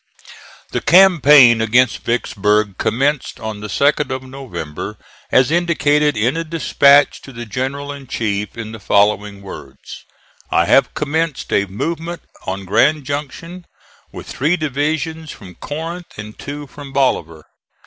[0.71, 4.97] The campaign against Vicksburg commenced on the 2d of November
[5.31, 10.05] as indicated in a dispatch to the general in chief in the following words:
[10.49, 13.67] "I have commenced a movement on Grand Junction,
[14.11, 17.43] with three divisions from Corinth and two from Bolivar.